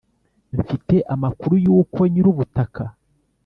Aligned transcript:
mfite 0.59 0.95
amakuru 1.13 1.53
yuko 1.65 1.99
nyirubutaka 2.11 2.83